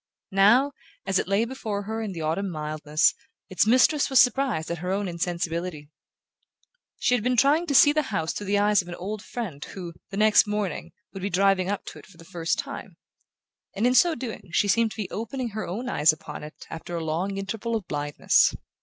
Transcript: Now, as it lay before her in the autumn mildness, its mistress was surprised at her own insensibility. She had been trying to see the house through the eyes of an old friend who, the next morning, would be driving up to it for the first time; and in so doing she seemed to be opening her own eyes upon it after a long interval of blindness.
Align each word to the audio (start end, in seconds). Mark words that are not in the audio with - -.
Now, 0.31 0.71
as 1.05 1.19
it 1.19 1.27
lay 1.27 1.45
before 1.45 1.83
her 1.83 2.01
in 2.01 2.11
the 2.11 2.21
autumn 2.21 2.49
mildness, 2.49 3.13
its 3.51 3.67
mistress 3.67 4.09
was 4.09 4.19
surprised 4.19 4.71
at 4.71 4.79
her 4.79 4.89
own 4.91 5.07
insensibility. 5.07 5.89
She 6.97 7.13
had 7.13 7.23
been 7.23 7.37
trying 7.37 7.67
to 7.67 7.75
see 7.75 7.93
the 7.93 8.01
house 8.09 8.33
through 8.33 8.47
the 8.47 8.57
eyes 8.57 8.81
of 8.81 8.87
an 8.87 8.95
old 8.95 9.21
friend 9.23 9.63
who, 9.63 9.93
the 10.09 10.17
next 10.17 10.47
morning, 10.47 10.91
would 11.13 11.21
be 11.21 11.29
driving 11.29 11.69
up 11.69 11.85
to 11.85 11.99
it 11.99 12.07
for 12.07 12.17
the 12.17 12.25
first 12.25 12.57
time; 12.57 12.97
and 13.75 13.85
in 13.85 13.93
so 13.93 14.15
doing 14.15 14.49
she 14.51 14.67
seemed 14.67 14.89
to 14.89 14.97
be 14.97 15.11
opening 15.11 15.49
her 15.49 15.67
own 15.67 15.87
eyes 15.87 16.11
upon 16.11 16.41
it 16.43 16.65
after 16.71 16.95
a 16.95 17.03
long 17.05 17.37
interval 17.37 17.75
of 17.75 17.87
blindness. 17.87 18.55